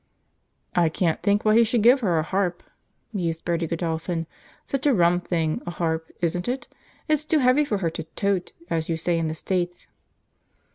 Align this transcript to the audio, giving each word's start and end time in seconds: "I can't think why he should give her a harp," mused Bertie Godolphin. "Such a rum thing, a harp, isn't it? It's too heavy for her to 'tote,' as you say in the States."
"I 0.75 0.89
can't 0.89 1.21
think 1.21 1.45
why 1.45 1.55
he 1.55 1.63
should 1.63 1.83
give 1.83 1.99
her 1.99 2.17
a 2.17 2.23
harp," 2.23 2.63
mused 3.13 3.45
Bertie 3.45 3.67
Godolphin. 3.67 4.25
"Such 4.65 4.87
a 4.87 4.95
rum 4.95 5.19
thing, 5.21 5.61
a 5.67 5.69
harp, 5.69 6.09
isn't 6.21 6.47
it? 6.47 6.67
It's 7.07 7.23
too 7.23 7.37
heavy 7.37 7.63
for 7.63 7.77
her 7.77 7.91
to 7.91 8.01
'tote,' 8.01 8.53
as 8.67 8.89
you 8.89 8.97
say 8.97 9.19
in 9.19 9.27
the 9.27 9.35
States." 9.35 9.85